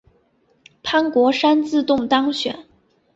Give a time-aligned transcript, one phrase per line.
[0.81, 2.65] 潘国山自动当选。